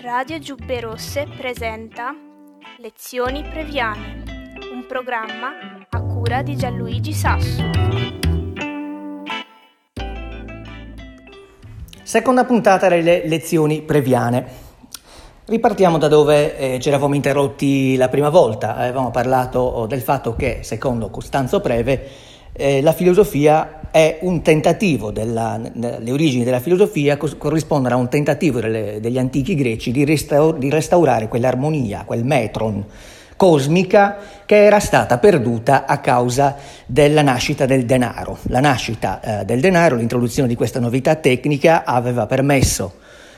[0.00, 2.14] Radio Giubbe Rosse presenta
[2.78, 4.22] Lezioni Previane,
[4.72, 5.48] un programma
[5.90, 7.64] a cura di Gianluigi Sassu.
[12.00, 14.46] Seconda puntata delle lezioni previane.
[15.46, 18.76] Ripartiamo da dove eh, ci eravamo interrotti la prima volta.
[18.76, 22.08] Avevamo parlato oh, del fatto che, secondo Costanzo Preve,
[22.58, 28.60] eh, la filosofia è un tentativo, della, le origini della filosofia corrispondono a un tentativo
[28.60, 32.84] delle, degli antichi greci di, restaur, di restaurare quell'armonia, quel metron
[33.36, 38.38] cosmica che era stata perduta a causa della nascita del denaro.
[38.48, 42.94] La nascita eh, del denaro, l'introduzione di questa novità tecnica aveva permesso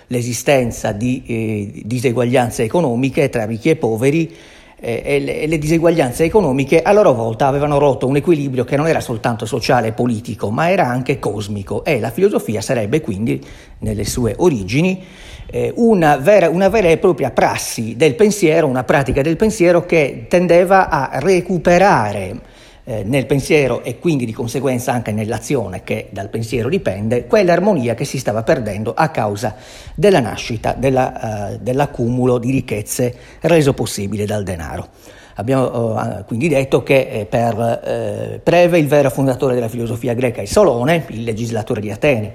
[0.06, 4.34] l'esistenza di eh, diseguaglianze economiche tra ricchi e poveri
[4.80, 9.44] e, le, diseguaglianze economiche a loro volta avevano rotto un equilibrio che non era soltanto
[9.44, 11.84] sociale e politico, ma era anche cosmico.
[11.84, 13.40] E la filosofia sarebbe quindi,
[13.80, 15.02] nelle sue origini,
[15.50, 20.26] eh, una, vera, una vera e propria prassi del pensiero, una pratica del pensiero che
[20.28, 26.68] tendeva a recuperare eh, nel pensiero e quindi di conseguenza anche nell'azione che dal pensiero
[26.68, 29.54] dipende, quell'armonia che si stava perdendo a causa
[29.94, 34.88] della nascita, della, uh, dell'accumulo di ricchezze reso possibile dal denaro.
[35.34, 40.42] Abbiamo uh, quindi detto che eh, per uh, Preve il vero fondatore della filosofia greca
[40.42, 42.34] è Solone, il legislatore di Atene,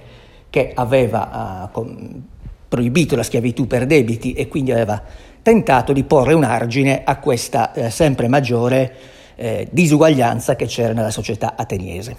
[0.49, 2.23] che aveva com-
[2.67, 5.01] proibito la schiavitù per debiti e quindi aveva
[5.41, 8.95] tentato di porre un argine a questa sempre maggiore
[9.35, 12.15] eh, disuguaglianza che c'era nella società ateniese.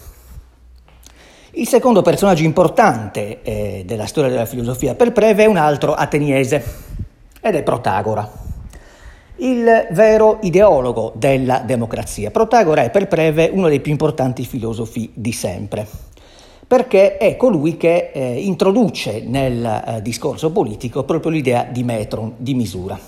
[1.52, 6.62] Il secondo personaggio importante eh, della storia della filosofia per Preve è un altro ateniese
[7.40, 8.30] ed è Protagora,
[9.36, 12.30] il vero ideologo della democrazia.
[12.30, 15.86] Protagora è per Preve uno dei più importanti filosofi di sempre,
[16.66, 22.54] perché è colui che eh, introduce nel eh, discorso politico proprio l'idea di metron, di
[22.54, 22.98] misura.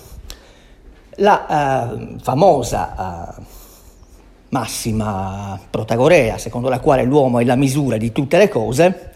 [1.17, 3.43] La eh, famosa eh,
[4.50, 9.12] massima protagorea, secondo la quale l'uomo è la misura di tutte le cose,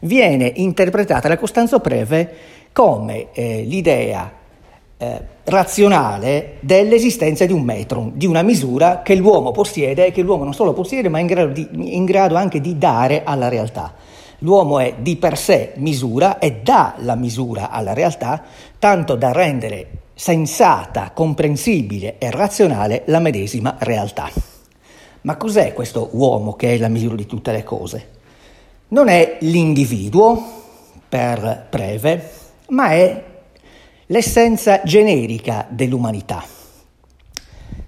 [0.00, 2.34] viene interpretata da Costanzo Preve
[2.72, 4.30] come eh, l'idea
[4.96, 10.44] eh, razionale dell'esistenza di un metro, di una misura che l'uomo possiede e che l'uomo
[10.44, 13.94] non solo possiede ma è in grado, di, in grado anche di dare alla realtà.
[14.42, 18.42] L'uomo è di per sé misura e dà la misura alla realtà,
[18.78, 24.57] tanto da rendere sensata, comprensibile e razionale la medesima realtà.
[25.22, 28.08] Ma cos'è questo uomo che è la misura di tutte le cose?
[28.88, 30.56] Non è l'individuo,
[31.08, 32.30] per Preve,
[32.68, 33.24] ma è
[34.06, 36.44] l'essenza generica dell'umanità.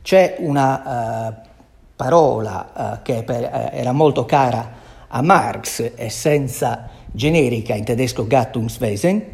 [0.03, 1.49] C'è una uh,
[1.95, 9.25] parola uh, che per, uh, era molto cara a Marx, essenza generica in tedesco Gattungswesen,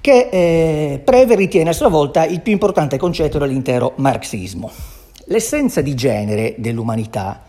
[0.00, 4.70] che eh, Preve ritiene a sua volta il più importante concetto dell'intero marxismo.
[5.30, 7.42] L'essenza di genere dell'umanità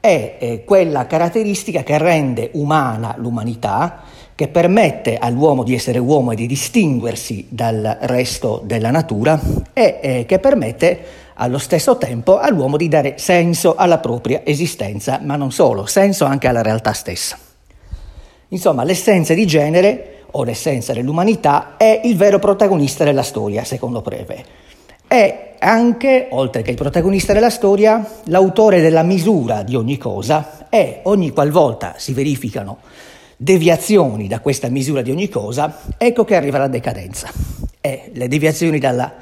[0.00, 4.02] è eh, quella caratteristica che rende umana l'umanità,
[4.34, 9.40] che permette all'uomo di essere uomo e di distinguersi dal resto della natura
[9.72, 11.04] e eh, che permette
[11.36, 16.48] allo stesso tempo all'uomo di dare senso alla propria esistenza, ma non solo, senso anche
[16.48, 17.38] alla realtà stessa.
[18.48, 24.44] Insomma, l'essenza di genere o l'essenza dell'umanità è il vero protagonista della storia, secondo Preve
[25.12, 31.00] è anche, oltre che il protagonista della storia, l'autore della misura di ogni cosa e
[31.04, 32.78] ogni qualvolta si verificano
[33.36, 37.30] deviazioni da questa misura di ogni cosa, ecco che arriva la decadenza.
[37.80, 39.14] E le deviazioni dalla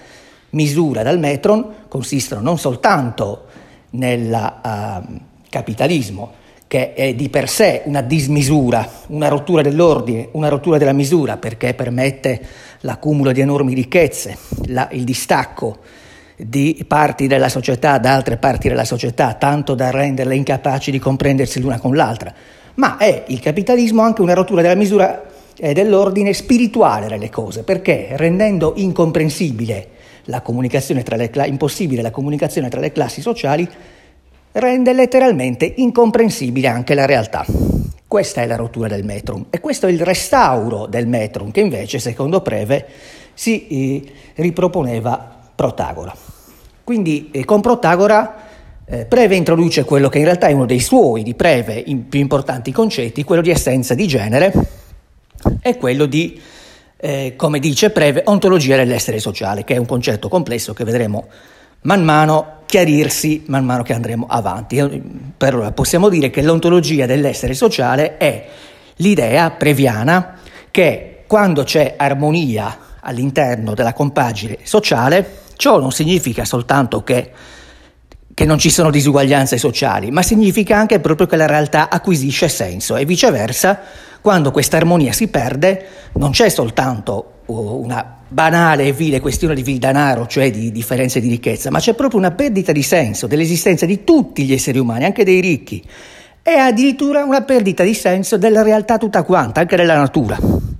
[0.51, 3.45] misura, dal metron, consistono non soltanto
[3.91, 6.33] nel uh, capitalismo,
[6.67, 11.75] che è di per sé una dismisura, una rottura dell'ordine, una rottura della misura, perché
[11.75, 12.41] permette
[12.81, 15.99] l'accumulo di enormi ricchezze, la, il distacco
[16.47, 21.61] di parti della società da altre parti della società, tanto da renderle incapaci di comprendersi
[21.61, 22.33] l'una con l'altra,
[22.75, 25.25] ma è il capitalismo anche una rottura della misura
[25.57, 29.89] e dell'ordine spirituale delle cose, perché rendendo incomprensibile
[30.25, 33.69] la comunicazione tra le, impossibile la comunicazione tra le classi sociali,
[34.53, 37.45] rende letteralmente incomprensibile anche la realtà.
[38.07, 41.99] Questa è la rottura del metrum e questo è il restauro del metrum che invece,
[41.99, 42.87] secondo Preve,
[43.35, 46.30] si eh, riproponeva Protagora.
[46.91, 48.35] Quindi eh, con Protagora
[48.85, 52.19] eh, Preve introduce quello che in realtà è uno dei suoi, di Preve, in, più
[52.19, 54.53] importanti concetti, quello di essenza di genere
[55.63, 56.41] e quello di,
[56.97, 61.29] eh, come dice Preve, ontologia dell'essere sociale, che è un concetto complesso che vedremo
[61.83, 65.01] man mano chiarirsi man mano che andremo avanti.
[65.37, 68.49] Per ora possiamo dire che l'ontologia dell'essere sociale è
[68.97, 70.41] l'idea previana
[70.73, 77.31] che quando c'è armonia all'interno della compagine sociale, ciò non significa soltanto che,
[78.33, 82.97] che, non ci sono disuguaglianze sociali, ma significa anche proprio che la realtà acquisisce senso
[82.97, 83.79] e viceversa,
[84.23, 89.79] quando questa armonia si perde, non c'è soltanto una banale e vile questione di vil
[89.79, 94.03] denaro, cioè di differenze di ricchezza, ma c'è proprio una perdita di senso dell'esistenza di
[94.03, 95.85] tutti gli esseri umani, anche dei ricchi,
[96.43, 100.39] e addirittura una perdita di senso della realtà tutta quanta, anche della natura.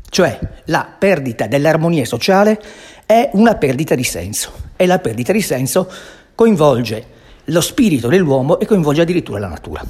[0.09, 2.59] Cioè la perdita dell'armonia sociale
[3.11, 5.93] è una perdita di senso e la perdita di senso
[6.35, 7.05] coinvolge
[7.45, 9.85] lo spirito dell'uomo e coinvolge addirittura la natura.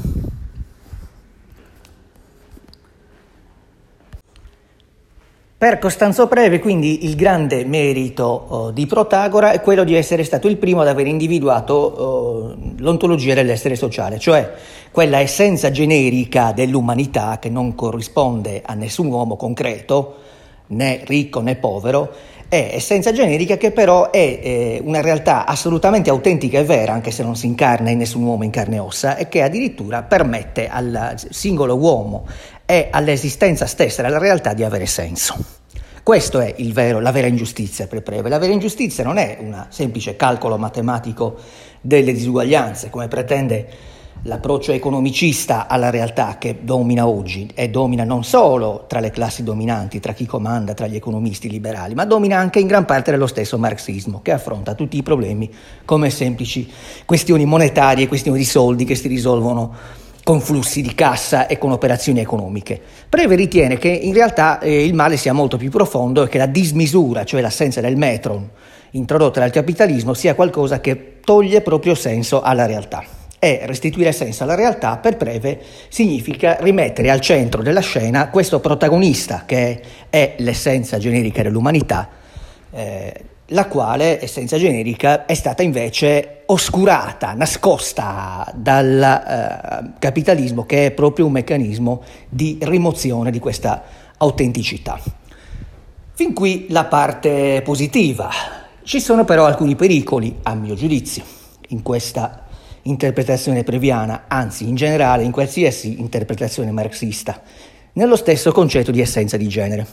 [5.56, 10.48] Per Costanzo Preve, quindi, il grande merito oh, di Protagora è quello di essere stato
[10.48, 14.52] il primo ad aver individuato oh, l'ontologia dell'essere sociale, cioè
[14.90, 20.16] quella essenza generica dell'umanità che non corrisponde a nessun uomo concreto,
[20.68, 22.10] né ricco né povero,
[22.50, 27.22] è essenza generica che però è eh, una realtà assolutamente autentica e vera, anche se
[27.22, 31.14] non si incarna in nessun uomo in carne e ossa, e che addirittura permette al
[31.30, 32.26] singolo uomo
[32.66, 35.36] è all'esistenza stessa della realtà di avere senso.
[36.02, 38.28] Questo è vero, la vera ingiustizia per Preve.
[38.28, 41.36] La vera ingiustizia non è un semplice calcolo matematico
[41.80, 43.68] delle disuguaglianze, come pretende
[44.22, 49.98] l'approccio economicista alla realtà che domina oggi e domina non solo tra le classi dominanti,
[49.98, 53.56] tra chi comanda, tra gli economisti liberali, ma domina anche in gran parte dello stesso
[53.56, 55.50] marxismo che affronta tutti i problemi
[55.84, 56.70] come semplici
[57.06, 59.74] questioni monetarie, questioni di soldi che si risolvono
[60.22, 62.80] con flussi di cassa e con operazioni economiche.
[63.08, 66.46] Preve ritiene che in realtà eh, il male sia molto più profondo e che la
[66.46, 68.48] dismisura, cioè l'assenza del metron
[68.92, 73.19] introdotta dal capitalismo, sia qualcosa che toglie proprio senso alla realtà.
[73.42, 75.58] E restituire senso alla realtà, per Preve,
[75.88, 82.06] significa rimettere al centro della scena questo protagonista che è l'essenza generica dell'umanità,
[82.70, 90.90] eh, la quale essenza generica è stata invece oscurata, nascosta dal eh, capitalismo che è
[90.90, 93.82] proprio un meccanismo di rimozione di questa
[94.18, 95.00] autenticità.
[96.12, 98.28] Fin qui la parte positiva.
[98.82, 101.24] Ci sono però alcuni pericoli, a mio giudizio,
[101.68, 102.48] in questa
[102.90, 107.40] interpretazione previana, anzi in generale in qualsiasi interpretazione marxista,
[107.94, 109.86] nello stesso concetto di essenza di genere.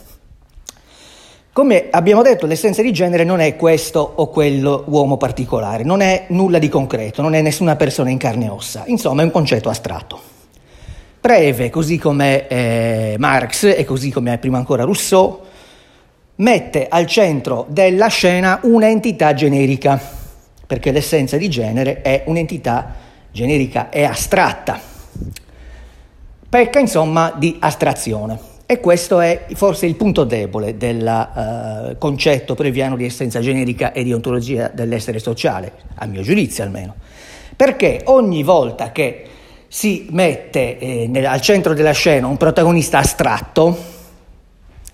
[1.52, 6.26] Come abbiamo detto, l'essenza di genere non è questo o quello uomo particolare, non è
[6.28, 9.68] nulla di concreto, non è nessuna persona in carne e ossa, insomma è un concetto
[9.68, 10.20] astratto.
[11.20, 15.40] Preve, così come eh, Marx e così come prima ancora Rousseau,
[16.36, 20.00] mette al centro della scena un'entità generica,
[20.68, 22.94] perché l'essenza di genere è un'entità
[23.32, 24.78] generica e astratta.
[26.46, 28.38] Pecca insomma di astrazione.
[28.66, 34.04] E questo è forse il punto debole del uh, concetto previano di essenza generica e
[34.04, 36.94] di ontologia dell'essere sociale, a mio giudizio almeno.
[37.56, 39.24] Perché ogni volta che
[39.68, 43.74] si mette eh, nel, al centro della scena un protagonista astratto,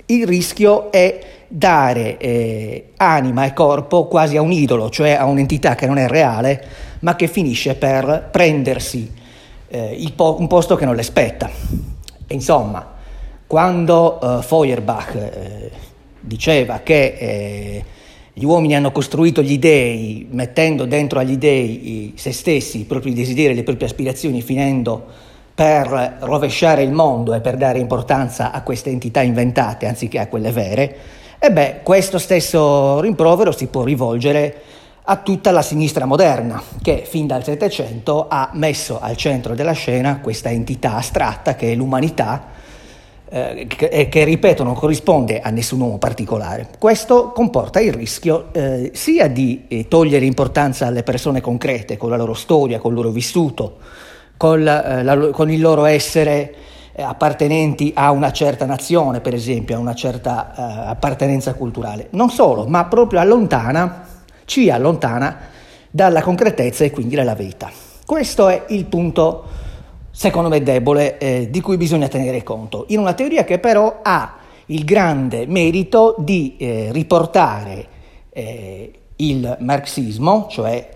[0.06, 5.77] il rischio è dare eh, anima e corpo quasi a un idolo, cioè a un'entità
[5.77, 6.65] che non è reale,
[7.01, 9.09] ma che finisce per prendersi
[9.69, 11.49] eh, po- un posto che non le spetta.
[12.29, 12.85] Insomma,
[13.47, 15.71] quando uh, Feuerbach eh,
[16.19, 17.85] diceva che eh,
[18.33, 23.55] gli uomini hanno costruito gli dei mettendo dentro agli dei se stessi i propri desideri,
[23.55, 25.05] le proprie aspirazioni, finendo
[25.55, 30.50] per rovesciare il mondo e per dare importanza a queste entità inventate anziché a quelle
[30.50, 34.62] vere, e beh, questo stesso rimprovero si può rivolgere
[35.07, 40.21] a tutta la sinistra moderna, che fin dal Settecento ha messo al centro della scena
[40.21, 42.47] questa entità astratta che è l'umanità,
[43.29, 46.69] eh, che, che, ripeto non corrisponde a nessun uomo particolare.
[46.79, 52.17] Questo comporta il rischio eh, sia di eh, togliere importanza alle persone concrete, con la
[52.17, 53.76] loro storia, con il loro vissuto,
[54.38, 56.55] con, la, la, con il loro essere eh,
[56.97, 60.61] appartenenti a una certa nazione, per esempio, a una certa uh,
[60.91, 62.09] appartenenza culturale.
[62.11, 64.07] Non solo, ma proprio allontana,
[64.45, 65.39] ci allontana
[65.91, 67.71] dalla concretezza e quindi dalla verità.
[68.05, 69.45] Questo è il punto
[70.15, 74.37] secondo me debole, eh, di cui bisogna tenere conto, in una teoria che però ha
[74.67, 77.87] il grande merito di eh, riportare
[78.31, 80.89] eh, il marxismo, cioè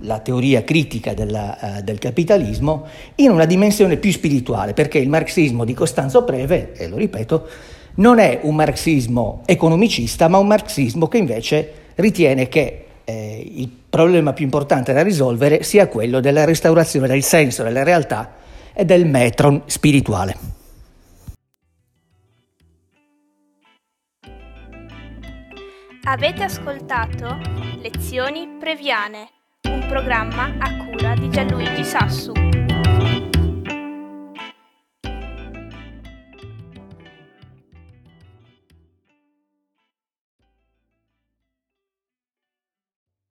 [0.00, 2.86] la teoria critica della, uh, del capitalismo,
[3.16, 7.48] in una dimensione più spirituale, perché il marxismo di Costanzo Preve, e lo ripeto,
[7.96, 14.32] non è un marxismo economicista, ma un marxismo che invece ritiene che eh, il problema
[14.32, 18.34] più importante da risolvere sia quello della restaurazione del senso della realtà
[18.74, 20.54] e del metron spirituale.
[26.08, 27.36] Avete ascoltato
[27.80, 29.28] Lezioni Previane,
[29.86, 32.55] programma a cura di Gianluigi Sassu.